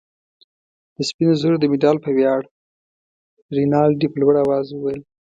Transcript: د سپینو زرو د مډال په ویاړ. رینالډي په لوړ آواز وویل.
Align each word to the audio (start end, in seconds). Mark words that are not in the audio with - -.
د 0.95 0.97
سپینو 1.09 1.33
زرو 1.41 1.57
د 1.59 1.65
مډال 1.71 1.97
په 2.05 2.09
ویاړ. 2.17 2.41
رینالډي 3.55 4.07
په 4.11 4.17
لوړ 4.21 4.33
آواز 4.45 4.65
وویل. 4.71 5.01